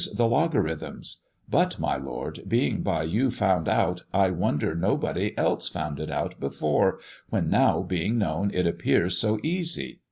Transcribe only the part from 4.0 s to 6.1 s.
I wonder nobody else found it